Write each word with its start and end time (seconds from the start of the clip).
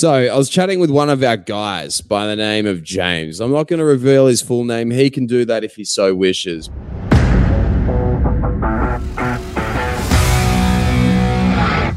So 0.00 0.14
I 0.14 0.34
was 0.34 0.48
chatting 0.48 0.80
with 0.80 0.88
one 0.88 1.10
of 1.10 1.22
our 1.22 1.36
guys 1.36 2.00
by 2.00 2.26
the 2.26 2.34
name 2.34 2.64
of 2.66 2.82
James. 2.82 3.38
I'm 3.38 3.52
not 3.52 3.68
going 3.68 3.80
to 3.80 3.84
reveal 3.84 4.28
his 4.28 4.40
full 4.40 4.64
name. 4.64 4.90
He 4.90 5.10
can 5.10 5.26
do 5.26 5.44
that 5.44 5.62
if 5.62 5.76
he 5.76 5.84
so 5.84 6.14
wishes. 6.14 6.70
I 11.52 11.94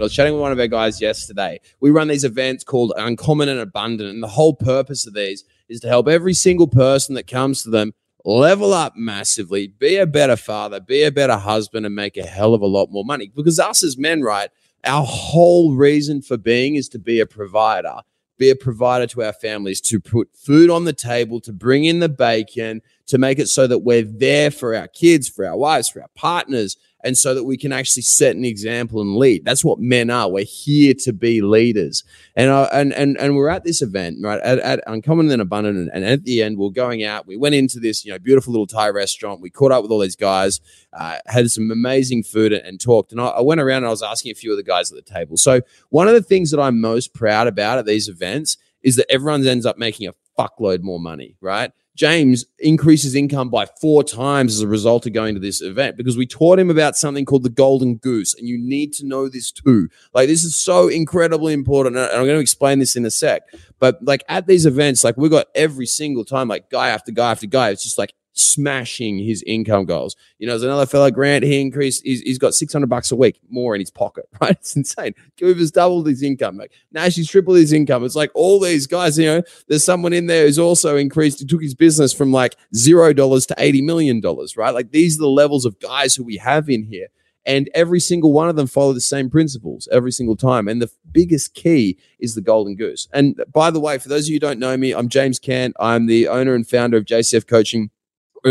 was 0.00 0.12
chatting 0.12 0.32
with 0.32 0.42
one 0.42 0.50
of 0.50 0.58
our 0.58 0.66
guys 0.66 1.00
yesterday. 1.00 1.60
We 1.78 1.90
run 1.90 2.08
these 2.08 2.24
events 2.24 2.64
called 2.64 2.92
Uncommon 2.96 3.48
and 3.48 3.60
Abundant, 3.60 4.10
and 4.10 4.20
the 4.20 4.26
whole 4.26 4.54
purpose 4.54 5.06
of 5.06 5.14
these 5.14 5.44
is 5.68 5.78
to 5.82 5.86
help 5.86 6.08
every 6.08 6.34
single 6.34 6.66
person 6.66 7.14
that 7.14 7.28
comes 7.28 7.62
to 7.62 7.70
them 7.70 7.94
level 8.24 8.74
up 8.74 8.94
massively, 8.96 9.68
be 9.68 9.98
a 9.98 10.06
better 10.06 10.34
father, 10.34 10.80
be 10.80 11.04
a 11.04 11.12
better 11.12 11.36
husband, 11.36 11.86
and 11.86 11.94
make 11.94 12.16
a 12.16 12.26
hell 12.26 12.54
of 12.54 12.60
a 12.60 12.66
lot 12.66 12.90
more 12.90 13.04
money. 13.04 13.30
Because 13.36 13.60
us 13.60 13.84
as 13.84 13.96
men, 13.96 14.22
right, 14.22 14.50
our 14.84 15.04
whole 15.04 15.74
reason 15.74 16.22
for 16.22 16.36
being 16.36 16.76
is 16.76 16.88
to 16.90 16.98
be 16.98 17.20
a 17.20 17.26
provider, 17.26 17.96
be 18.38 18.50
a 18.50 18.56
provider 18.56 19.06
to 19.08 19.22
our 19.22 19.32
families, 19.32 19.80
to 19.82 20.00
put 20.00 20.28
food 20.34 20.70
on 20.70 20.84
the 20.84 20.92
table, 20.92 21.40
to 21.40 21.52
bring 21.52 21.84
in 21.84 22.00
the 22.00 22.08
bacon, 22.08 22.80
to 23.06 23.18
make 23.18 23.38
it 23.38 23.48
so 23.48 23.66
that 23.66 23.80
we're 23.80 24.04
there 24.04 24.50
for 24.50 24.74
our 24.74 24.88
kids, 24.88 25.28
for 25.28 25.46
our 25.46 25.56
wives, 25.56 25.88
for 25.88 26.00
our 26.00 26.10
partners, 26.14 26.76
and 27.04 27.16
so 27.16 27.34
that 27.34 27.44
we 27.44 27.56
can 27.56 27.72
actually 27.72 28.02
set 28.02 28.34
an 28.34 28.44
example 28.44 29.00
and 29.00 29.16
lead. 29.16 29.44
That's 29.44 29.64
what 29.64 29.78
men 29.78 30.10
are. 30.10 30.30
We're 30.30 30.44
here 30.44 30.94
to 31.04 31.12
be 31.12 31.40
leaders. 31.40 32.02
And 32.34 32.50
uh, 32.50 32.68
and 32.72 32.92
and 32.92 33.16
and 33.18 33.36
we're 33.36 33.48
at 33.48 33.64
this 33.64 33.82
event 33.82 34.18
right 34.22 34.40
at, 34.40 34.58
at 34.58 34.82
Uncommon 34.86 35.30
and 35.30 35.40
Abundant, 35.42 35.78
and, 35.78 35.90
and, 35.92 36.04
at 36.04 36.24
the 36.24 36.42
end 36.42 36.58
we're 36.58 36.70
going 36.70 37.04
out. 37.04 37.26
We 37.26 37.36
went 37.36 37.54
into 37.54 37.78
this 37.78 38.04
you 38.04 38.12
know 38.12 38.18
beautiful 38.18 38.52
little 38.52 38.66
Thai 38.66 38.88
restaurant. 38.90 39.40
We 39.40 39.50
caught 39.50 39.72
up 39.72 39.82
with 39.82 39.90
all 39.90 40.00
these 40.00 40.16
guys, 40.16 40.60
uh, 40.92 41.18
had 41.26 41.50
some 41.50 41.70
amazing 41.70 42.24
food 42.24 42.52
and, 42.52 42.64
and 42.66 42.80
talked. 42.80 43.12
And 43.12 43.20
I, 43.20 43.28
I 43.28 43.40
went 43.40 43.60
around 43.60 43.78
and 43.78 43.86
I 43.86 43.90
was 43.90 44.02
asking 44.02 44.32
a 44.32 44.34
few 44.34 44.50
of 44.50 44.56
the 44.56 44.62
guys 44.62 44.90
at 44.90 44.96
the 44.96 45.12
table. 45.12 45.36
So 45.36 45.60
one 45.90 46.08
of 46.08 46.14
the 46.14 46.22
things 46.22 46.50
that 46.50 46.60
I'm 46.60 46.80
most 46.80 47.14
proud 47.14 47.46
about 47.46 47.78
at 47.78 47.86
these 47.86 48.08
events 48.08 48.56
is 48.82 48.96
that 48.96 49.10
everyone 49.10 49.46
ends 49.46 49.66
up 49.66 49.78
making 49.78 50.08
a 50.08 50.14
fuckload 50.38 50.82
more 50.82 51.00
money, 51.00 51.36
right? 51.40 51.72
James 51.98 52.46
increases 52.60 53.16
income 53.16 53.50
by 53.50 53.66
four 53.80 54.04
times 54.04 54.54
as 54.54 54.60
a 54.60 54.68
result 54.68 55.04
of 55.04 55.12
going 55.12 55.34
to 55.34 55.40
this 55.40 55.60
event 55.60 55.96
because 55.96 56.16
we 56.16 56.26
taught 56.26 56.56
him 56.56 56.70
about 56.70 56.96
something 56.96 57.24
called 57.24 57.42
the 57.42 57.50
golden 57.50 57.96
goose. 57.96 58.34
And 58.38 58.46
you 58.46 58.56
need 58.56 58.92
to 58.94 59.04
know 59.04 59.28
this 59.28 59.50
too. 59.50 59.88
Like, 60.14 60.28
this 60.28 60.44
is 60.44 60.56
so 60.56 60.86
incredibly 60.86 61.52
important. 61.52 61.96
And 61.96 62.06
I'm 62.06 62.24
going 62.24 62.36
to 62.36 62.40
explain 62.40 62.78
this 62.78 62.94
in 62.94 63.04
a 63.04 63.10
sec. 63.10 63.42
But 63.80 63.98
like 64.00 64.22
at 64.28 64.46
these 64.46 64.64
events, 64.64 65.02
like 65.02 65.16
we 65.16 65.28
got 65.28 65.48
every 65.56 65.86
single 65.86 66.24
time, 66.24 66.46
like 66.46 66.70
guy 66.70 66.88
after 66.90 67.10
guy 67.10 67.32
after 67.32 67.48
guy, 67.48 67.70
it's 67.70 67.82
just 67.82 67.98
like 67.98 68.14
smashing 68.38 69.18
his 69.18 69.42
income 69.46 69.84
goals. 69.84 70.16
You 70.38 70.46
know, 70.46 70.52
there's 70.52 70.62
another 70.62 70.86
fellow, 70.86 71.10
Grant, 71.10 71.44
he 71.44 71.60
increased, 71.60 72.02
he's, 72.04 72.20
he's 72.20 72.38
got 72.38 72.54
600 72.54 72.88
bucks 72.88 73.10
a 73.10 73.16
week 73.16 73.40
more 73.50 73.74
in 73.74 73.80
his 73.80 73.90
pocket, 73.90 74.28
right? 74.40 74.52
It's 74.52 74.76
insane. 74.76 75.14
Cooper's 75.38 75.70
doubled 75.70 76.06
his 76.06 76.22
income. 76.22 76.56
Like 76.56 76.72
Nash, 76.92 77.16
he's 77.16 77.30
tripled 77.30 77.56
his 77.56 77.72
income. 77.72 78.04
It's 78.04 78.16
like 78.16 78.30
all 78.34 78.60
these 78.60 78.86
guys, 78.86 79.18
you 79.18 79.26
know, 79.26 79.42
there's 79.68 79.84
someone 79.84 80.12
in 80.12 80.26
there 80.26 80.46
who's 80.46 80.58
also 80.58 80.96
increased, 80.96 81.40
he 81.40 81.46
took 81.46 81.62
his 81.62 81.74
business 81.74 82.12
from 82.12 82.32
like 82.32 82.56
$0 82.74 83.14
to 83.46 83.54
$80 83.54 83.82
million, 83.82 84.20
right? 84.56 84.74
Like 84.74 84.90
these 84.90 85.16
are 85.16 85.22
the 85.22 85.28
levels 85.28 85.64
of 85.64 85.80
guys 85.80 86.14
who 86.14 86.24
we 86.24 86.36
have 86.36 86.68
in 86.68 86.84
here. 86.84 87.08
And 87.48 87.70
every 87.74 87.98
single 87.98 88.30
one 88.30 88.50
of 88.50 88.56
them 88.56 88.66
follow 88.66 88.92
the 88.92 89.00
same 89.00 89.30
principles 89.30 89.88
every 89.90 90.12
single 90.12 90.36
time. 90.36 90.68
And 90.68 90.82
the 90.82 90.90
biggest 91.10 91.54
key 91.54 91.96
is 92.18 92.34
the 92.34 92.42
golden 92.42 92.76
goose. 92.76 93.08
And 93.14 93.42
by 93.54 93.70
the 93.70 93.80
way, 93.80 93.96
for 93.96 94.10
those 94.10 94.26
of 94.26 94.28
you 94.28 94.34
who 94.34 94.40
don't 94.40 94.58
know 94.58 94.76
me, 94.76 94.92
I'm 94.92 95.08
James 95.08 95.38
Cant. 95.38 95.74
I'm 95.80 96.04
the 96.04 96.28
owner 96.28 96.54
and 96.54 96.68
founder 96.68 96.98
of 96.98 97.06
JCF 97.06 97.46
Coaching 97.46 97.90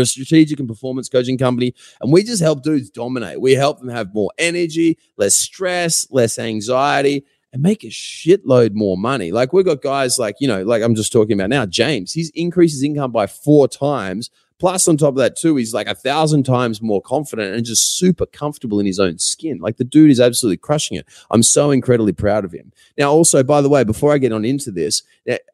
a 0.00 0.06
strategic 0.06 0.58
and 0.58 0.68
performance 0.68 1.08
coaching 1.08 1.38
company, 1.38 1.74
and 2.00 2.12
we 2.12 2.22
just 2.22 2.42
help 2.42 2.62
dudes 2.62 2.90
dominate. 2.90 3.40
We 3.40 3.54
help 3.54 3.80
them 3.80 3.88
have 3.88 4.14
more 4.14 4.30
energy, 4.38 4.98
less 5.16 5.34
stress, 5.34 6.06
less 6.10 6.38
anxiety, 6.38 7.24
and 7.52 7.62
make 7.62 7.84
a 7.84 7.88
shitload 7.88 8.74
more 8.74 8.96
money. 8.96 9.32
Like 9.32 9.52
we've 9.52 9.64
got 9.64 9.82
guys 9.82 10.18
like, 10.18 10.36
you 10.40 10.48
know, 10.48 10.62
like 10.62 10.82
I'm 10.82 10.94
just 10.94 11.12
talking 11.12 11.38
about 11.38 11.50
now, 11.50 11.66
James, 11.66 12.12
he's 12.12 12.30
increased 12.30 12.74
his 12.74 12.82
income 12.82 13.12
by 13.12 13.26
four 13.26 13.68
times 13.68 14.30
Plus, 14.58 14.88
on 14.88 14.96
top 14.96 15.10
of 15.10 15.16
that, 15.16 15.36
too, 15.36 15.56
he's 15.56 15.72
like 15.72 15.86
a 15.86 15.94
thousand 15.94 16.42
times 16.42 16.82
more 16.82 17.00
confident 17.00 17.54
and 17.54 17.64
just 17.64 17.96
super 17.96 18.26
comfortable 18.26 18.80
in 18.80 18.86
his 18.86 18.98
own 18.98 19.18
skin. 19.18 19.58
Like 19.58 19.76
the 19.76 19.84
dude 19.84 20.10
is 20.10 20.20
absolutely 20.20 20.56
crushing 20.56 20.96
it. 20.96 21.06
I'm 21.30 21.42
so 21.44 21.70
incredibly 21.70 22.12
proud 22.12 22.44
of 22.44 22.52
him. 22.52 22.72
Now, 22.96 23.10
also, 23.10 23.42
by 23.44 23.60
the 23.60 23.68
way, 23.68 23.84
before 23.84 24.12
I 24.12 24.18
get 24.18 24.32
on 24.32 24.44
into 24.44 24.70
this, 24.70 25.02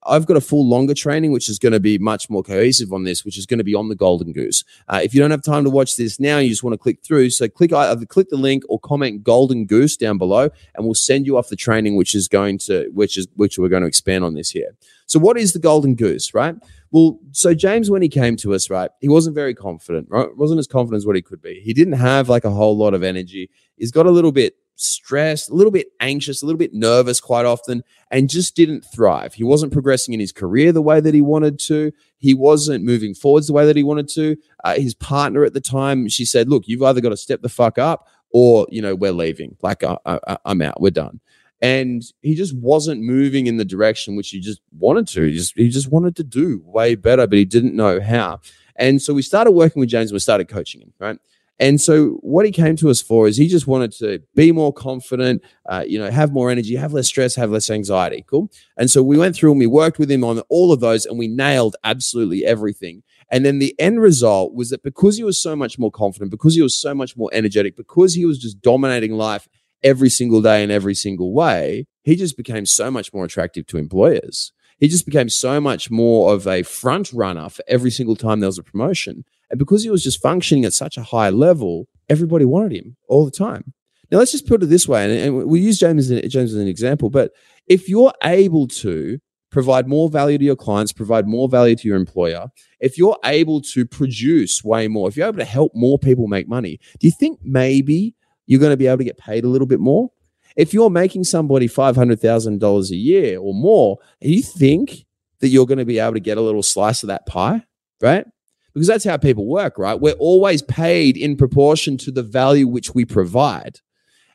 I've 0.06 0.26
got 0.26 0.36
a 0.36 0.40
full 0.40 0.66
longer 0.66 0.94
training, 0.94 1.32
which 1.32 1.48
is 1.48 1.58
going 1.58 1.72
to 1.72 1.80
be 1.80 1.98
much 1.98 2.30
more 2.30 2.42
cohesive 2.42 2.92
on 2.92 3.04
this, 3.04 3.24
which 3.24 3.36
is 3.36 3.44
going 3.44 3.58
to 3.58 3.64
be 3.64 3.74
on 3.74 3.88
the 3.88 3.94
Golden 3.94 4.32
Goose. 4.32 4.64
Uh, 4.88 5.00
if 5.02 5.12
you 5.14 5.20
don't 5.20 5.30
have 5.30 5.42
time 5.42 5.64
to 5.64 5.70
watch 5.70 5.96
this 5.96 6.18
now, 6.18 6.38
you 6.38 6.48
just 6.48 6.62
want 6.62 6.72
to 6.72 6.78
click 6.78 7.02
through. 7.02 7.30
So 7.30 7.48
click 7.48 7.72
either 7.72 8.06
click 8.06 8.30
the 8.30 8.36
link 8.36 8.62
or 8.68 8.78
comment 8.78 9.22
Golden 9.22 9.66
Goose 9.66 9.96
down 9.96 10.16
below, 10.16 10.48
and 10.74 10.84
we'll 10.84 10.94
send 10.94 11.26
you 11.26 11.36
off 11.36 11.48
the 11.48 11.56
training, 11.56 11.96
which 11.96 12.14
is 12.14 12.28
going 12.28 12.58
to 12.58 12.88
which 12.94 13.18
is 13.18 13.26
which 13.34 13.58
we're 13.58 13.68
going 13.68 13.82
to 13.82 13.88
expand 13.88 14.24
on 14.24 14.34
this 14.34 14.50
here. 14.50 14.74
So, 15.06 15.18
what 15.18 15.36
is 15.36 15.52
the 15.52 15.58
Golden 15.58 15.94
Goose, 15.94 16.32
right? 16.34 16.56
Well, 16.94 17.18
so 17.32 17.54
James, 17.54 17.90
when 17.90 18.02
he 18.02 18.08
came 18.08 18.36
to 18.36 18.54
us, 18.54 18.70
right, 18.70 18.88
he 19.00 19.08
wasn't 19.08 19.34
very 19.34 19.52
confident, 19.52 20.06
right? 20.10 20.28
Wasn't 20.36 20.60
as 20.60 20.68
confident 20.68 20.98
as 20.98 21.06
what 21.06 21.16
he 21.16 21.22
could 21.22 21.42
be. 21.42 21.58
He 21.58 21.74
didn't 21.74 21.94
have 21.94 22.28
like 22.28 22.44
a 22.44 22.52
whole 22.52 22.76
lot 22.76 22.94
of 22.94 23.02
energy. 23.02 23.50
He's 23.76 23.90
got 23.90 24.06
a 24.06 24.12
little 24.12 24.30
bit 24.30 24.54
stressed, 24.76 25.50
a 25.50 25.54
little 25.54 25.72
bit 25.72 25.88
anxious, 25.98 26.40
a 26.40 26.46
little 26.46 26.56
bit 26.56 26.72
nervous 26.72 27.20
quite 27.20 27.46
often, 27.46 27.82
and 28.12 28.30
just 28.30 28.54
didn't 28.54 28.82
thrive. 28.82 29.34
He 29.34 29.42
wasn't 29.42 29.72
progressing 29.72 30.14
in 30.14 30.20
his 30.20 30.30
career 30.30 30.70
the 30.70 30.82
way 30.82 31.00
that 31.00 31.14
he 31.14 31.20
wanted 31.20 31.58
to. 31.62 31.90
He 32.18 32.32
wasn't 32.32 32.84
moving 32.84 33.12
forwards 33.12 33.48
the 33.48 33.54
way 33.54 33.66
that 33.66 33.76
he 33.76 33.82
wanted 33.82 34.06
to. 34.10 34.36
Uh, 34.62 34.76
his 34.76 34.94
partner 34.94 35.44
at 35.44 35.52
the 35.52 35.60
time, 35.60 36.08
she 36.08 36.24
said, 36.24 36.48
"Look, 36.48 36.68
you've 36.68 36.84
either 36.84 37.00
got 37.00 37.08
to 37.08 37.16
step 37.16 37.42
the 37.42 37.48
fuck 37.48 37.76
up, 37.76 38.06
or 38.30 38.68
you 38.70 38.80
know, 38.80 38.94
we're 38.94 39.10
leaving. 39.10 39.56
Like, 39.62 39.82
I'm 39.82 40.62
out. 40.62 40.80
We're 40.80 40.90
done." 40.90 41.18
And 41.60 42.02
he 42.20 42.34
just 42.34 42.56
wasn't 42.56 43.02
moving 43.02 43.46
in 43.46 43.56
the 43.56 43.64
direction 43.64 44.16
which 44.16 44.30
he 44.30 44.40
just 44.40 44.60
wanted 44.78 45.06
to. 45.08 45.22
He 45.24 45.34
just 45.34 45.56
he 45.56 45.68
just 45.68 45.90
wanted 45.90 46.16
to 46.16 46.24
do 46.24 46.62
way 46.64 46.94
better, 46.94 47.26
but 47.26 47.38
he 47.38 47.44
didn't 47.44 47.74
know 47.74 48.00
how. 48.00 48.40
And 48.76 49.00
so 49.00 49.14
we 49.14 49.22
started 49.22 49.52
working 49.52 49.80
with 49.80 49.88
James 49.88 50.10
and 50.10 50.16
we 50.16 50.20
started 50.20 50.48
coaching 50.48 50.80
him, 50.80 50.92
right? 50.98 51.18
And 51.60 51.80
so 51.80 52.18
what 52.22 52.44
he 52.44 52.50
came 52.50 52.74
to 52.76 52.90
us 52.90 53.00
for 53.00 53.28
is 53.28 53.36
he 53.36 53.46
just 53.46 53.68
wanted 53.68 53.92
to 53.92 54.20
be 54.34 54.50
more 54.50 54.72
confident, 54.72 55.42
uh, 55.68 55.84
you 55.86 56.00
know, 56.00 56.10
have 56.10 56.32
more 56.32 56.50
energy, 56.50 56.74
have 56.74 56.92
less 56.92 57.06
stress, 57.06 57.36
have 57.36 57.50
less 57.50 57.70
anxiety. 57.70 58.24
Cool. 58.26 58.50
And 58.76 58.90
so 58.90 59.04
we 59.04 59.16
went 59.16 59.36
through 59.36 59.52
and 59.52 59.60
we 59.60 59.68
worked 59.68 60.00
with 60.00 60.10
him 60.10 60.24
on 60.24 60.40
all 60.48 60.72
of 60.72 60.80
those 60.80 61.06
and 61.06 61.16
we 61.16 61.28
nailed 61.28 61.76
absolutely 61.84 62.44
everything. 62.44 63.04
And 63.30 63.44
then 63.46 63.60
the 63.60 63.74
end 63.78 64.00
result 64.00 64.52
was 64.54 64.70
that 64.70 64.82
because 64.82 65.16
he 65.16 65.24
was 65.24 65.38
so 65.38 65.54
much 65.54 65.78
more 65.78 65.92
confident, 65.92 66.32
because 66.32 66.56
he 66.56 66.62
was 66.62 66.78
so 66.78 66.92
much 66.92 67.16
more 67.16 67.30
energetic, 67.32 67.76
because 67.76 68.14
he 68.14 68.24
was 68.24 68.38
just 68.38 68.60
dominating 68.60 69.12
life 69.12 69.48
every 69.84 70.10
single 70.10 70.42
day 70.42 70.64
in 70.64 70.70
every 70.70 70.94
single 70.94 71.32
way, 71.32 71.86
he 72.02 72.16
just 72.16 72.36
became 72.36 72.66
so 72.66 72.90
much 72.90 73.12
more 73.12 73.24
attractive 73.24 73.66
to 73.68 73.76
employers. 73.76 74.52
He 74.78 74.88
just 74.88 75.06
became 75.06 75.28
so 75.28 75.60
much 75.60 75.90
more 75.90 76.32
of 76.32 76.48
a 76.48 76.62
front 76.62 77.12
runner 77.12 77.48
for 77.48 77.62
every 77.68 77.90
single 77.90 78.16
time 78.16 78.40
there 78.40 78.48
was 78.48 78.58
a 78.58 78.64
promotion. 78.64 79.24
And 79.50 79.58
because 79.58 79.84
he 79.84 79.90
was 79.90 80.02
just 80.02 80.20
functioning 80.20 80.64
at 80.64 80.72
such 80.72 80.96
a 80.96 81.02
high 81.02 81.30
level, 81.30 81.86
everybody 82.08 82.44
wanted 82.44 82.72
him 82.72 82.96
all 83.08 83.24
the 83.24 83.30
time. 83.30 83.72
Now, 84.10 84.18
let's 84.18 84.32
just 84.32 84.48
put 84.48 84.62
it 84.62 84.66
this 84.66 84.86
way, 84.86 85.04
and, 85.04 85.12
and 85.12 85.46
we 85.46 85.60
use 85.60 85.78
James, 85.78 86.08
James 86.08 86.52
as 86.52 86.54
an 86.54 86.68
example, 86.68 87.10
but 87.10 87.32
if 87.66 87.88
you're 87.88 88.12
able 88.22 88.68
to 88.68 89.18
provide 89.50 89.88
more 89.88 90.10
value 90.10 90.36
to 90.36 90.44
your 90.44 90.56
clients, 90.56 90.92
provide 90.92 91.26
more 91.26 91.48
value 91.48 91.76
to 91.76 91.88
your 91.88 91.96
employer, 91.96 92.48
if 92.80 92.98
you're 92.98 93.16
able 93.24 93.60
to 93.60 93.86
produce 93.86 94.62
way 94.64 94.88
more, 94.88 95.08
if 95.08 95.16
you're 95.16 95.28
able 95.28 95.38
to 95.38 95.44
help 95.44 95.72
more 95.74 95.98
people 95.98 96.26
make 96.26 96.48
money, 96.48 96.78
do 96.98 97.06
you 97.06 97.12
think 97.18 97.38
maybe 97.42 98.14
you're 98.46 98.60
going 98.60 98.72
to 98.72 98.76
be 98.76 98.86
able 98.86 98.98
to 98.98 99.04
get 99.04 99.18
paid 99.18 99.44
a 99.44 99.48
little 99.48 99.66
bit 99.66 99.80
more. 99.80 100.10
If 100.56 100.72
you're 100.72 100.90
making 100.90 101.24
somebody 101.24 101.68
$500,000 101.68 102.90
a 102.90 102.96
year 102.96 103.38
or 103.38 103.54
more, 103.54 103.98
you 104.20 104.42
think 104.42 105.06
that 105.40 105.48
you're 105.48 105.66
going 105.66 105.78
to 105.78 105.84
be 105.84 105.98
able 105.98 106.14
to 106.14 106.20
get 106.20 106.38
a 106.38 106.42
little 106.42 106.62
slice 106.62 107.02
of 107.02 107.08
that 107.08 107.26
pie, 107.26 107.64
right? 108.00 108.26
Because 108.72 108.86
that's 108.86 109.04
how 109.04 109.16
people 109.16 109.46
work, 109.46 109.78
right? 109.78 110.00
We're 110.00 110.12
always 110.14 110.62
paid 110.62 111.16
in 111.16 111.36
proportion 111.36 111.96
to 111.98 112.12
the 112.12 112.22
value 112.22 112.68
which 112.68 112.94
we 112.94 113.04
provide. 113.04 113.80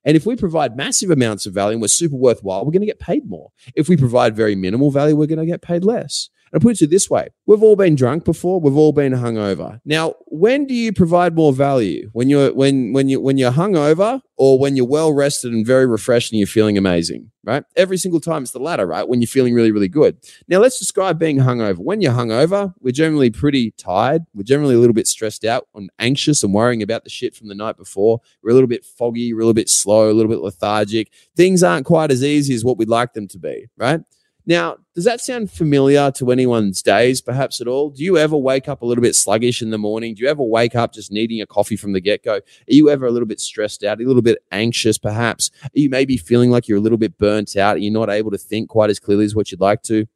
And 0.06 0.16
if 0.16 0.26
we 0.26 0.36
provide 0.36 0.78
massive 0.78 1.12
amounts 1.12 1.46
of 1.46 1.54
value 1.54 1.74
and 1.74 1.82
we're 1.82 1.88
super 1.88 2.16
worthwhile, 2.16 2.66
we're 2.66 2.72
going 2.72 2.82
to 2.82 2.88
get 2.88 3.00
paid 3.00 3.30
more. 3.30 3.52
If 3.76 3.90
we 3.90 3.98
provide 3.98 4.36
very 4.36 4.56
minimal 4.56 4.92
value, 4.92 5.16
we're 5.16 5.28
going 5.28 5.40
to 5.40 5.46
get 5.46 5.62
paid 5.62 5.84
less. 5.84 6.30
And 6.52 6.60
I 6.60 6.64
put 6.64 6.74
it 6.74 6.80
to 6.80 6.88
this 6.88 7.10
way 7.10 7.30
we've 7.46 7.64
all 7.64 7.76
been 7.76 7.96
drunk 7.96 8.26
before, 8.26 8.60
we've 8.60 8.78
all 8.78 8.92
been 8.92 9.14
hungover. 9.14 9.80
Now, 9.86 10.16
when 10.28 10.66
do 10.66 10.74
you 10.74 10.94
provide 10.94 11.36
more 11.36 11.54
value? 11.54 12.10
When 12.14 12.30
you're 12.30 12.54
when 12.54 12.94
when 12.94 13.10
you 13.10 13.20
when 13.22 13.38
you're 13.38 13.52
hungover 13.52 14.22
or 14.38 14.58
when 14.58 14.76
you're 14.76 14.86
well 14.86 15.12
rested 15.12 15.52
and 15.52 15.66
very 15.66 15.86
refreshed 15.86 16.32
and 16.32 16.40
you're 16.40 16.48
feeling 16.48 16.78
amazing, 16.78 17.30
right? 17.44 17.64
Every 17.76 17.98
single 17.98 18.22
time 18.22 18.44
it's 18.44 18.54
the 18.54 18.60
latter, 18.60 18.86
right? 18.86 19.08
When 19.08 19.20
you're 19.20 19.28
feeling 19.28 19.54
really, 19.54 19.72
really 19.72 19.90
good. 19.90 20.18
Now 20.48 20.60
let's 20.60 20.80
describe 20.80 21.20
being 21.20 21.40
hungover. 21.40 21.80
When 21.80 22.00
you're 22.00 22.14
hungover, 22.14 22.74
we're 22.80 22.92
generally 22.92 23.30
pretty 23.30 23.72
tired. 23.72 24.24
We're 24.34 24.44
generally 24.44 24.76
a 24.76 24.80
little 24.80 24.94
bit 24.94 25.08
stressed 25.08 25.44
out 25.44 25.68
and 25.76 25.90
anxious 26.00 26.42
and 26.42 26.54
worrying 26.54 26.82
about 26.82 27.04
the 27.04 27.10
shit 27.10 27.36
from 27.36 27.50
the 27.50 27.56
night 27.56 27.76
before. 27.76 28.22
We're 28.42 28.52
a 28.52 28.54
little 28.54 28.70
bit 28.70 28.86
foggy, 28.86 29.34
we're 29.34 29.42
a 29.42 29.44
little 29.44 29.54
bit 29.54 29.70
slow, 29.70 30.10
a 30.10 30.14
little 30.14 30.32
bit 30.32 30.40
lethargic. 30.40 31.12
Things 31.36 31.62
aren't 31.62 31.86
quite 31.86 32.10
as 32.10 32.24
easy 32.24 32.54
as 32.54 32.64
what 32.64 32.78
we'd 32.78 32.88
like 32.88 33.14
them 33.14 33.28
to 33.28 33.38
be, 33.38 33.68
right? 33.78 34.02
Now, 34.50 34.78
does 34.96 35.04
that 35.04 35.22
sound 35.22 35.52
familiar 35.52 36.10
to 36.14 36.32
anyone's 36.32 36.82
days, 36.82 37.22
perhaps 37.22 37.62
at 37.62 37.68
all? 37.68 37.92
Do 37.92 38.04
you 38.04 38.18
ever 38.18 38.36
wake 38.36 38.68
up 38.68 38.82
a 38.82 38.86
little 38.86 39.04
bit 39.04 39.14
sluggish 39.14 39.62
in 39.62 39.70
the 39.70 39.78
morning? 39.78 40.16
Do 40.16 40.24
you 40.24 40.28
ever 40.28 40.42
wake 40.42 40.76
up 40.76 40.92
just 40.92 41.12
needing 41.12 41.40
a 41.40 41.46
coffee 41.46 41.76
from 41.76 41.94
the 41.94 42.02
get 42.02 42.24
go? 42.24 42.38
Are 42.38 42.42
you 42.66 42.90
ever 42.90 43.06
a 43.06 43.12
little 43.12 43.28
bit 43.28 43.40
stressed 43.40 43.84
out, 43.84 44.02
a 44.02 44.04
little 44.04 44.24
bit 44.24 44.40
anxious, 44.52 44.98
perhaps? 44.98 45.52
Are 45.66 45.70
you 45.76 45.92
maybe 45.92 46.18
feeling 46.18 46.50
like 46.50 46.68
you're 46.68 46.80
a 46.80 46.82
little 46.82 46.98
bit 46.98 47.16
burnt 47.20 47.56
out? 47.58 47.80
You're 47.80 47.94
not 47.94 48.10
able 48.10 48.32
to 48.32 48.40
think 48.40 48.70
quite 48.70 48.90
as 48.90 49.00
clearly 49.00 49.26
as 49.26 49.36
what 49.36 49.52
you'd 49.52 49.62
like 49.62 49.84
to? 49.84 50.08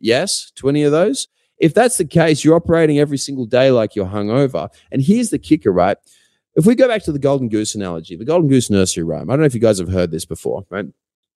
Yes, 0.00 0.50
to 0.56 0.68
any 0.68 0.82
of 0.82 0.90
those? 0.90 1.28
If 1.58 1.72
that's 1.72 1.96
the 1.96 2.06
case, 2.06 2.42
you're 2.42 2.56
operating 2.56 2.98
every 2.98 3.18
single 3.18 3.46
day 3.46 3.70
like 3.70 3.94
you're 3.94 4.06
hungover. 4.06 4.68
And 4.90 5.00
here's 5.00 5.30
the 5.30 5.38
kicker, 5.38 5.70
right? 5.70 5.96
If 6.56 6.66
we 6.66 6.74
go 6.74 6.88
back 6.88 7.04
to 7.04 7.12
the 7.12 7.20
golden 7.20 7.48
goose 7.48 7.76
analogy, 7.76 8.16
the 8.16 8.24
golden 8.24 8.48
goose 8.48 8.68
nursery 8.68 9.04
rhyme, 9.04 9.30
I 9.30 9.34
don't 9.34 9.42
know 9.42 9.46
if 9.46 9.54
you 9.54 9.60
guys 9.60 9.78
have 9.78 9.90
heard 9.92 10.10
this 10.10 10.24
before, 10.24 10.66
right? 10.70 10.86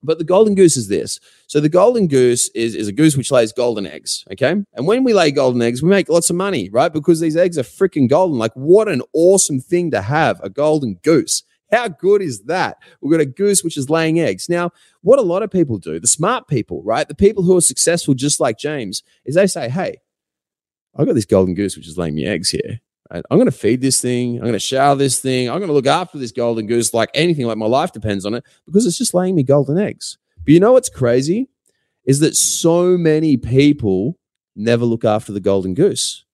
But 0.03 0.19
the 0.19 0.25
golden 0.25 0.55
goose 0.55 0.77
is 0.77 0.89
this. 0.89 1.21
So 1.47 1.61
the 1.61 1.69
golden 1.69 2.07
goose 2.09 2.49
is, 2.55 2.75
is 2.75 2.89
a 2.89 2.93
goose 2.93 3.17
which 3.17 3.31
lays 3.31 3.53
golden 3.53 3.87
eggs. 3.87 4.25
Okay. 4.33 4.51
And 4.51 4.87
when 4.87 5.05
we 5.05 5.13
lay 5.13 5.31
golden 5.31 5.61
eggs, 5.61 5.83
we 5.83 5.91
make 5.91 6.09
lots 6.09 6.31
of 6.31 6.37
money, 6.37 6.71
right? 6.71 6.93
Because 6.93 7.21
these 7.21 7.37
eggs 7.37 7.59
are 7.59 7.63
freaking 7.63 8.09
golden. 8.09 8.39
Like, 8.39 8.53
what 8.55 8.89
an 8.89 9.03
awesome 9.13 9.61
thing 9.61 9.91
to 9.91 10.01
have 10.03 10.41
a 10.43 10.49
golden 10.49 10.95
goose. 11.03 11.43
How 11.71 11.89
good 11.89 12.23
is 12.23 12.45
that? 12.45 12.79
We've 13.01 13.13
got 13.13 13.21
a 13.21 13.27
goose 13.27 13.63
which 13.63 13.77
is 13.77 13.91
laying 13.91 14.19
eggs. 14.19 14.49
Now, 14.49 14.71
what 15.03 15.19
a 15.19 15.23
lot 15.23 15.43
of 15.43 15.51
people 15.51 15.79
do, 15.79 16.01
the 16.01 16.09
smart 16.09 16.49
people, 16.49 16.83
right? 16.83 17.07
The 17.07 17.15
people 17.15 17.45
who 17.45 17.57
are 17.57 17.63
successful, 17.63 18.15
just 18.15 18.41
like 18.41 18.59
James, 18.59 19.03
is 19.25 19.37
they 19.37 19.47
say, 19.47 19.69
Hey, 19.69 19.99
I've 20.97 21.07
got 21.07 21.15
this 21.15 21.27
golden 21.27 21.55
goose 21.55 21.77
which 21.77 21.87
is 21.87 21.97
laying 21.97 22.15
me 22.15 22.27
eggs 22.27 22.51
here. 22.51 22.81
I'm 23.11 23.23
going 23.39 23.47
to 23.47 23.53
feed 23.53 23.81
this 23.81 24.01
thing. 24.01 24.37
I'm 24.37 24.43
going 24.43 24.53
to 24.53 24.59
shower 24.59 24.95
this 24.95 25.21
thing. 25.21 25.51
I'm 25.51 25.59
going 25.59 25.69
to 25.69 25.75
look 25.75 25.87
after 25.87 26.17
this 26.17 26.31
golden 26.33 26.67
goose 26.67 26.95
like 26.95 27.11
anything, 27.13 27.47
like 27.47 27.59
my 27.59 27.67
life 27.67 27.93
depends 27.93 28.25
on 28.25 28.35
it 28.35 28.45
because 28.67 28.87
it's 28.87 28.99
just 28.99 29.15
laying 29.15 29.35
me 29.35 29.43
golden 29.43 29.79
eggs. 29.79 30.17
But 30.45 30.55
you 30.55 30.61
know 30.61 30.73
what's 30.73 30.89
crazy? 30.89 31.49
Is 32.05 32.21
that 32.21 32.37
so 32.37 32.97
many 32.97 33.37
people 33.37 34.19
never 34.57 34.85
look 34.85 35.05
after 35.05 35.33
the 35.33 35.41
golden 35.41 35.75
goose. 35.75 36.25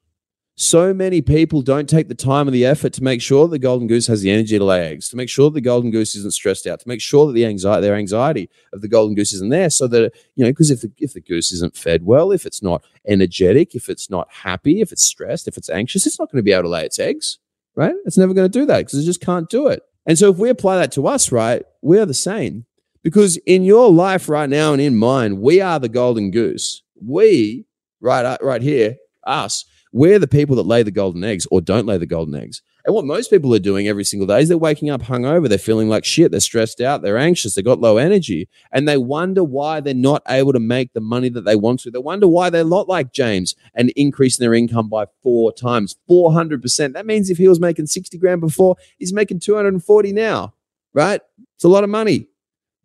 So 0.58 0.94
many 0.94 1.20
people 1.20 1.60
don't 1.60 1.86
take 1.86 2.08
the 2.08 2.14
time 2.14 2.48
and 2.48 2.54
the 2.54 2.64
effort 2.64 2.94
to 2.94 3.04
make 3.04 3.20
sure 3.20 3.46
the 3.46 3.58
golden 3.58 3.86
goose 3.86 4.06
has 4.06 4.22
the 4.22 4.30
energy 4.30 4.56
to 4.56 4.64
lay 4.64 4.86
eggs, 4.86 5.10
to 5.10 5.16
make 5.16 5.28
sure 5.28 5.50
the 5.50 5.60
golden 5.60 5.90
goose 5.90 6.16
isn't 6.16 6.32
stressed 6.32 6.66
out, 6.66 6.80
to 6.80 6.88
make 6.88 7.02
sure 7.02 7.26
that 7.26 7.34
the 7.34 7.44
anxiety, 7.44 7.82
their 7.82 7.94
anxiety 7.94 8.48
of 8.72 8.80
the 8.80 8.88
golden 8.88 9.14
goose 9.14 9.34
isn't 9.34 9.50
there. 9.50 9.68
So 9.68 9.86
that 9.88 10.14
you 10.34 10.44
know, 10.44 10.50
because 10.50 10.70
if 10.70 10.80
the 10.80 10.90
if 10.96 11.12
the 11.12 11.20
goose 11.20 11.52
isn't 11.52 11.76
fed 11.76 12.06
well, 12.06 12.32
if 12.32 12.46
it's 12.46 12.62
not 12.62 12.82
energetic, 13.06 13.74
if 13.74 13.90
it's 13.90 14.08
not 14.08 14.32
happy, 14.32 14.80
if 14.80 14.92
it's 14.92 15.02
stressed, 15.02 15.46
if 15.46 15.58
it's 15.58 15.68
anxious, 15.68 16.06
it's 16.06 16.18
not 16.18 16.32
going 16.32 16.38
to 16.38 16.42
be 16.42 16.52
able 16.52 16.62
to 16.62 16.68
lay 16.70 16.86
its 16.86 16.98
eggs, 16.98 17.38
right? 17.74 17.94
It's 18.06 18.16
never 18.16 18.32
going 18.32 18.50
to 18.50 18.58
do 18.58 18.64
that 18.64 18.78
because 18.78 18.98
it 18.98 19.04
just 19.04 19.20
can't 19.20 19.50
do 19.50 19.66
it. 19.66 19.82
And 20.06 20.18
so 20.18 20.30
if 20.30 20.38
we 20.38 20.48
apply 20.48 20.78
that 20.78 20.92
to 20.92 21.06
us, 21.06 21.30
right, 21.30 21.64
we 21.82 21.98
are 21.98 22.06
the 22.06 22.14
same. 22.14 22.64
Because 23.02 23.36
in 23.46 23.62
your 23.62 23.92
life 23.92 24.26
right 24.26 24.48
now 24.48 24.72
and 24.72 24.80
in 24.80 24.96
mine, 24.96 25.40
we 25.40 25.60
are 25.60 25.78
the 25.78 25.88
golden 25.90 26.30
goose. 26.30 26.82
We, 27.00 27.66
right, 28.00 28.24
uh, 28.24 28.38
right 28.40 28.62
here, 28.62 28.96
us 29.24 29.66
we're 29.92 30.18
the 30.18 30.28
people 30.28 30.56
that 30.56 30.66
lay 30.66 30.82
the 30.82 30.90
golden 30.90 31.24
eggs 31.24 31.46
or 31.50 31.60
don't 31.60 31.86
lay 31.86 31.98
the 31.98 32.06
golden 32.06 32.34
eggs. 32.34 32.62
And 32.84 32.94
what 32.94 33.04
most 33.04 33.30
people 33.30 33.52
are 33.52 33.58
doing 33.58 33.88
every 33.88 34.04
single 34.04 34.28
day 34.28 34.40
is 34.40 34.48
they're 34.48 34.56
waking 34.56 34.90
up 34.90 35.02
hungover. 35.02 35.48
They're 35.48 35.58
feeling 35.58 35.88
like 35.88 36.04
shit. 36.04 36.30
They're 36.30 36.38
stressed 36.38 36.80
out. 36.80 37.02
They're 37.02 37.18
anxious. 37.18 37.54
They've 37.54 37.64
got 37.64 37.80
low 37.80 37.96
energy. 37.96 38.48
And 38.70 38.88
they 38.88 38.96
wonder 38.96 39.42
why 39.42 39.80
they're 39.80 39.92
not 39.92 40.22
able 40.28 40.52
to 40.52 40.60
make 40.60 40.92
the 40.92 41.00
money 41.00 41.28
that 41.30 41.44
they 41.44 41.56
want 41.56 41.80
to. 41.80 41.90
They 41.90 41.98
wonder 41.98 42.28
why 42.28 42.48
they're 42.48 42.64
not 42.64 42.88
like 42.88 43.12
James 43.12 43.56
and 43.74 43.90
increasing 43.96 44.44
their 44.44 44.54
income 44.54 44.88
by 44.88 45.06
four 45.22 45.52
times, 45.52 45.96
400%. 46.08 46.92
That 46.92 47.06
means 47.06 47.28
if 47.28 47.38
he 47.38 47.48
was 47.48 47.58
making 47.58 47.86
60 47.86 48.16
grand 48.18 48.40
before, 48.40 48.76
he's 48.98 49.12
making 49.12 49.40
240 49.40 50.12
now, 50.12 50.54
right? 50.94 51.20
It's 51.56 51.64
a 51.64 51.68
lot 51.68 51.82
of 51.82 51.90
money. 51.90 52.28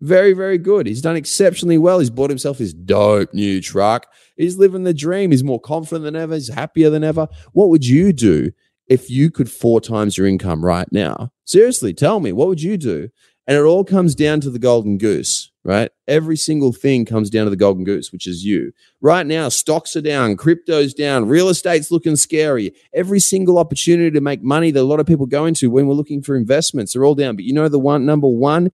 Very, 0.02 0.34
very 0.34 0.58
good. 0.58 0.88
He's 0.88 1.02
done 1.02 1.16
exceptionally 1.16 1.78
well. 1.78 2.00
He's 2.00 2.10
bought 2.10 2.32
himself 2.32 2.58
his 2.58 2.74
dope 2.74 3.34
new 3.34 3.62
truck. 3.62 4.08
He's 4.36 4.58
living 4.58 4.84
the 4.84 4.96
dream. 4.96 5.30
He's 5.30 5.44
more 5.44 5.60
confident 5.60 6.04
than 6.04 6.16
ever. 6.16 6.34
He's 6.34 6.52
happier 6.52 6.90
than 6.90 7.04
ever. 7.04 7.28
What 7.54 7.70
would 7.70 7.86
you 7.86 8.12
do 8.12 8.52
if 8.88 9.12
you 9.12 9.30
could 9.30 9.50
four 9.50 9.80
times 9.80 10.18
your 10.18 10.26
income 10.26 10.66
right 10.66 10.92
now? 10.92 11.32
Seriously, 11.46 11.94
tell 11.94 12.20
me, 12.20 12.32
what 12.32 12.48
would 12.48 12.64
you 12.64 12.78
do? 12.78 13.10
And 13.48 13.58
it 13.58 13.64
all 13.64 13.84
comes 13.84 14.16
down 14.16 14.40
to 14.42 14.50
the 14.50 14.60
golden 14.60 14.98
goose, 14.98 15.52
right? 15.64 15.92
Every 16.08 16.38
single 16.38 16.72
thing 16.72 17.06
comes 17.06 17.30
down 17.30 17.46
to 17.46 17.50
the 17.50 17.56
golden 17.56 17.84
goose, 17.84 18.12
which 18.12 18.26
is 18.26 18.46
you. 18.46 18.72
Right 19.02 19.26
now, 19.26 19.50
stocks 19.50 19.96
are 19.96 20.02
down, 20.02 20.38
crypto's 20.38 20.94
down, 20.94 21.28
real 21.28 21.50
estate's 21.50 21.92
looking 21.92 22.16
scary. 22.16 22.72
Every 22.94 23.20
single 23.20 23.58
opportunity 23.58 24.12
to 24.12 24.22
make 24.22 24.42
money 24.42 24.72
that 24.72 24.82
a 24.82 24.84
lot 24.84 25.00
of 25.00 25.06
people 25.06 25.26
go 25.26 25.46
into 25.46 25.70
when 25.70 25.88
we're 25.88 25.96
looking 25.96 26.22
for 26.22 26.36
investments 26.36 26.96
are 26.96 27.04
all 27.04 27.16
down. 27.16 27.36
But 27.36 27.46
you 27.46 27.54
know 27.54 27.68
the 27.68 27.80
one 27.80 28.06
number 28.06 28.28
one 28.28 28.72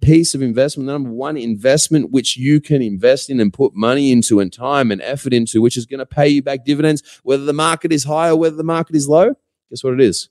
piece 0.00 0.34
of 0.34 0.42
investment, 0.42 0.86
the 0.86 0.92
number 0.92 1.10
one 1.10 1.36
investment 1.36 2.10
which 2.10 2.36
you 2.36 2.60
can 2.60 2.82
invest 2.82 3.30
in 3.30 3.40
and 3.40 3.52
put 3.52 3.74
money 3.74 4.12
into 4.12 4.40
and 4.40 4.52
time 4.52 4.90
and 4.90 5.00
effort 5.02 5.32
into, 5.32 5.60
which 5.60 5.76
is 5.76 5.86
going 5.86 5.98
to 5.98 6.06
pay 6.06 6.28
you 6.28 6.42
back 6.42 6.64
dividends, 6.64 7.20
whether 7.22 7.44
the 7.44 7.52
market 7.52 7.92
is 7.92 8.04
high 8.04 8.28
or 8.28 8.36
whether 8.36 8.56
the 8.56 8.64
market 8.64 8.96
is 8.96 9.08
low. 9.08 9.34
Guess 9.70 9.84
what 9.84 9.94
it 9.94 10.00
is? 10.00 10.28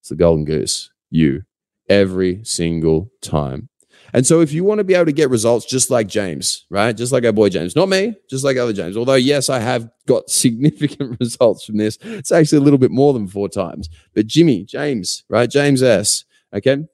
It's 0.00 0.08
the 0.08 0.16
golden 0.16 0.44
goose, 0.44 0.90
you, 1.10 1.42
every 1.88 2.44
single 2.44 3.10
time. 3.20 3.68
And 4.12 4.26
so, 4.26 4.40
if 4.40 4.52
you 4.52 4.64
want 4.64 4.78
to 4.78 4.84
be 4.84 4.94
able 4.94 5.06
to 5.06 5.12
get 5.12 5.30
results 5.30 5.66
just 5.66 5.90
like 5.90 6.06
James, 6.06 6.64
right? 6.70 6.96
Just 6.96 7.12
like 7.12 7.24
our 7.24 7.32
boy 7.32 7.48
James, 7.48 7.74
not 7.74 7.88
me, 7.88 8.14
just 8.30 8.44
like 8.44 8.56
other 8.56 8.72
James. 8.72 8.96
Although, 8.96 9.14
yes, 9.14 9.50
I 9.50 9.58
have 9.58 9.90
got 10.06 10.30
significant 10.30 11.18
results 11.20 11.64
from 11.64 11.76
this. 11.76 11.98
It's 12.02 12.32
actually 12.32 12.58
a 12.58 12.62
little 12.62 12.78
bit 12.78 12.90
more 12.90 13.12
than 13.12 13.26
four 13.26 13.48
times. 13.48 13.88
But 14.14 14.26
Jimmy, 14.26 14.64
James, 14.64 15.24
right? 15.28 15.50
James 15.50 15.82
S. 15.82 16.24
Okay. 16.54 16.86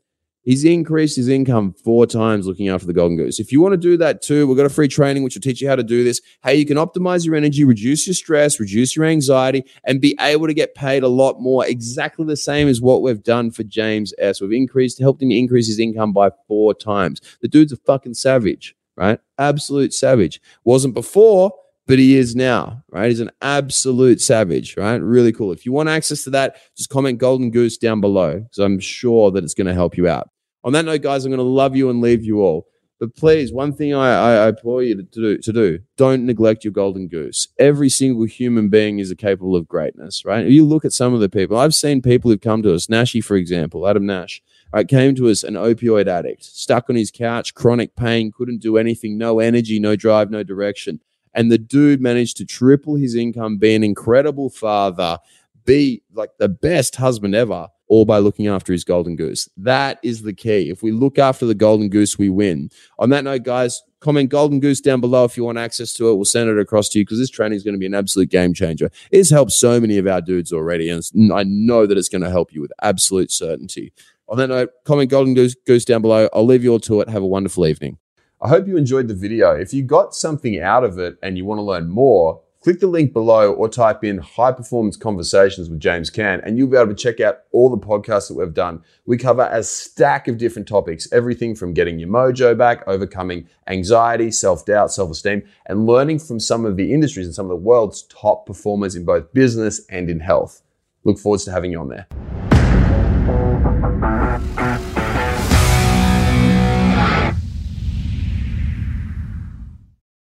He's 0.44 0.64
increased 0.64 1.14
his 1.16 1.28
income 1.28 1.72
four 1.72 2.04
times 2.04 2.48
looking 2.48 2.68
after 2.68 2.86
the 2.86 2.92
Golden 2.92 3.16
Goose. 3.16 3.38
If 3.38 3.52
you 3.52 3.60
want 3.60 3.74
to 3.74 3.76
do 3.76 3.96
that 3.98 4.22
too, 4.22 4.46
we've 4.46 4.56
got 4.56 4.66
a 4.66 4.70
free 4.70 4.88
training 4.88 5.22
which 5.22 5.36
will 5.36 5.40
teach 5.42 5.60
you 5.60 5.68
how 5.68 5.76
to 5.76 5.84
do 5.84 6.02
this. 6.02 6.20
How 6.40 6.50
you 6.50 6.66
can 6.66 6.78
optimize 6.78 7.24
your 7.24 7.36
energy, 7.36 7.62
reduce 7.62 8.08
your 8.08 8.14
stress, 8.14 8.58
reduce 8.58 8.96
your 8.96 9.04
anxiety, 9.04 9.64
and 9.84 10.00
be 10.00 10.16
able 10.20 10.48
to 10.48 10.54
get 10.54 10.74
paid 10.74 11.04
a 11.04 11.08
lot 11.08 11.40
more. 11.40 11.64
Exactly 11.64 12.26
the 12.26 12.36
same 12.36 12.66
as 12.66 12.80
what 12.80 13.02
we've 13.02 13.22
done 13.22 13.52
for 13.52 13.62
James 13.62 14.12
S. 14.18 14.40
We've 14.40 14.52
increased, 14.52 15.00
helped 15.00 15.22
him 15.22 15.30
increase 15.30 15.68
his 15.68 15.78
income 15.78 16.12
by 16.12 16.30
four 16.48 16.74
times. 16.74 17.20
The 17.40 17.48
dude's 17.48 17.72
a 17.72 17.76
fucking 17.76 18.14
savage, 18.14 18.74
right? 18.96 19.20
Absolute 19.38 19.94
savage. 19.94 20.40
Wasn't 20.64 20.94
before, 20.94 21.52
but 21.86 22.00
he 22.00 22.16
is 22.16 22.34
now, 22.34 22.82
right? 22.90 23.08
He's 23.08 23.20
an 23.20 23.30
absolute 23.42 24.20
savage, 24.20 24.76
right? 24.76 25.00
Really 25.00 25.32
cool. 25.32 25.52
If 25.52 25.64
you 25.64 25.72
want 25.72 25.88
access 25.88 26.24
to 26.24 26.30
that, 26.30 26.56
just 26.76 26.90
comment 26.90 27.18
Golden 27.18 27.50
Goose 27.50 27.78
down 27.78 28.00
below 28.00 28.40
because 28.40 28.58
I'm 28.58 28.80
sure 28.80 29.30
that 29.30 29.44
it's 29.44 29.54
going 29.54 29.66
to 29.68 29.74
help 29.74 29.96
you 29.96 30.08
out. 30.08 30.30
On 30.64 30.73
that 30.73 30.85
note, 30.85 31.03
guys, 31.03 31.25
I'm 31.25 31.31
going 31.31 31.38
to 31.38 31.44
love 31.44 31.76
you 31.76 31.91
and 31.91 32.00
leave 32.00 32.25
you 32.25 32.41
all. 32.41 32.69
But 33.03 33.17
please, 33.17 33.53
one 33.53 33.73
thing 33.73 33.93
I, 33.94 34.44
I, 34.44 34.49
implore 34.50 34.81
you 34.81 34.94
to 34.94 35.03
do, 35.03 35.37
to 35.37 35.53
do, 35.53 35.81
don't 35.97 36.25
neglect 36.25 36.62
your 36.62 36.73
golden 36.73 37.09
goose. 37.09 37.49
Every 37.59 37.88
single 37.88 38.26
human 38.26 38.69
being 38.69 39.00
is 39.00 39.12
capable 39.19 39.56
of 39.56 39.67
greatness, 39.67 40.25
right? 40.25 40.47
You 40.47 40.64
look 40.64 40.85
at 40.85 40.93
some 40.93 41.12
of 41.12 41.19
the 41.19 41.29
people. 41.29 41.59
I've 41.59 41.75
seen 41.75 42.00
people 42.00 42.31
who've 42.31 42.41
come 42.41 42.62
to 42.62 42.73
us, 42.73 42.87
Nashy, 42.87 43.23
for 43.25 43.37
example, 43.37 43.88
Adam 43.88 44.06
Nash, 44.06 44.41
right, 44.73 44.87
came 44.87 45.17
to 45.17 45.29
us 45.29 45.43
an 45.43 45.55
opioid 45.55 46.06
addict, 46.06 46.44
stuck 46.44 46.88
on 46.88 46.94
his 46.94 47.11
couch, 47.11 47.55
chronic 47.55 47.97
pain, 47.97 48.31
couldn't 48.31 48.62
do 48.62 48.76
anything, 48.76 49.19
no 49.19 49.41
energy, 49.41 49.81
no 49.81 49.97
drive, 49.97 50.31
no 50.31 50.44
direction. 50.44 51.00
And 51.35 51.50
the 51.50 51.59
dude 51.59 52.00
managed 52.00 52.37
to 52.37 52.45
triple 52.45 52.95
his 52.95 53.16
income, 53.16 53.59
be 53.59 53.75
an 53.75 53.83
incredible 53.83 54.49
father, 54.49 55.19
be 55.64 56.02
like 56.14 56.31
the 56.38 56.49
best 56.49 56.95
husband 56.95 57.35
ever 57.35 57.66
all 57.92 58.06
by 58.06 58.16
looking 58.16 58.46
after 58.46 58.72
his 58.72 58.84
golden 58.84 59.16
goose. 59.16 59.50
That 59.54 59.99
is 60.02 60.22
the 60.22 60.32
key. 60.32 60.70
If 60.70 60.82
we 60.82 60.92
look 60.92 61.18
after 61.18 61.44
the 61.44 61.54
golden 61.54 61.90
goose, 61.90 62.18
we 62.18 62.30
win. 62.30 62.70
On 62.99 63.11
that 63.11 63.22
note, 63.22 63.42
guys, 63.42 63.82
comment 64.00 64.30
golden 64.30 64.61
goose 64.61 64.80
down 64.80 65.02
below 65.02 65.25
if 65.25 65.37
you 65.37 65.44
want 65.44 65.58
access 65.58 65.92
to 65.94 66.08
it. 66.08 66.14
We'll 66.14 66.25
send 66.25 66.49
it 66.49 66.58
across 66.58 66.88
to 66.88 66.99
you 66.99 67.04
because 67.04 67.18
this 67.18 67.28
training 67.28 67.56
is 67.56 67.62
going 67.62 67.75
to 67.75 67.78
be 67.78 67.84
an 67.84 67.94
absolute 67.94 68.30
game 68.30 68.54
changer. 68.54 68.90
It's 69.11 69.28
helped 69.28 69.52
so 69.52 69.78
many 69.78 69.99
of 69.99 70.06
our 70.06 70.22
dudes 70.22 70.54
already, 70.54 70.88
and 70.88 71.02
I 71.34 71.44
know 71.46 71.84
that 71.84 71.99
it's 71.99 72.08
going 72.08 72.22
to 72.22 72.30
help 72.30 72.50
you 72.54 72.62
with 72.62 72.72
absolute 72.80 73.30
certainty. 73.30 73.92
On 74.26 74.38
that 74.38 74.49
note, 74.49 74.70
comment 74.87 75.11
golden 75.11 75.34
goose, 75.34 75.54
goose 75.66 75.84
down 75.84 76.00
below. 76.00 76.30
I'll 76.32 76.46
leave 76.46 76.64
you 76.64 76.72
all 76.72 76.80
to 76.80 77.02
it. 77.02 77.11
Have 77.11 77.22
a 77.22 77.26
wonderful 77.26 77.66
evening. 77.66 77.99
I 78.40 78.49
hope 78.49 78.66
you 78.66 78.78
enjoyed 78.78 79.08
the 79.08 79.14
video. 79.14 79.52
If 79.52 79.75
you 79.75 79.82
got 79.82 80.14
something 80.14 80.58
out 80.58 80.82
of 80.82 80.99
it 80.99 81.18
and 81.22 81.37
you 81.37 81.44
want 81.44 81.58
to 81.58 81.62
learn 81.62 81.90
more, 81.90 82.40
click 82.62 82.78
the 82.81 82.87
link 82.87 83.12
below 83.12 83.52
or 83.52 83.69
type 83.69 84.04
in 84.04 84.19
high 84.19 84.52
performance 84.52 84.97
conversations 84.97 85.69
with 85.69 85.81
James 85.81 86.11
Cant, 86.11 86.42
and 86.45 86.57
you'll 86.57 86.69
be 86.69 86.76
able 86.76 86.88
to 86.88 86.95
check 86.95 87.21
out 87.21 87.40
all 87.50 87.69
the 87.69 87.76
podcasts 87.76 88.28
that 88.28 88.35
we've 88.35 88.54
done. 88.54 88.83
We 89.04 89.19
cover 89.19 89.49
a 89.50 89.62
stack 89.62 90.28
of 90.28 90.38
different 90.38 90.69
topics, 90.69 91.12
everything 91.12 91.54
from 91.54 91.75
getting 91.75 91.99
your 91.99 92.09
mojo 92.09 92.57
back, 92.57 92.85
overcoming 92.87 93.49
anxiety, 93.66 94.31
self 94.31 94.64
doubt, 94.64 94.92
self 94.92 95.11
esteem, 95.11 95.42
and 95.66 95.87
learning 95.87 96.21
from 96.21 96.38
some 96.38 96.64
of 96.64 96.76
the 96.76 96.92
industries 96.92 97.26
and 97.26 97.35
some 97.35 97.47
of 97.47 97.50
the 97.50 97.57
world's 97.57 98.02
top 98.02 98.47
performers 98.47 98.95
in 98.95 99.04
both 99.04 99.33
business 99.33 99.85
and 99.90 100.09
in 100.09 100.21
health. 100.21 100.62
Look 101.04 101.19
forward 101.19 101.40
to 101.40 101.52
having 101.52 101.73
you 101.73 101.81
on 101.81 101.88
there. 101.88 102.07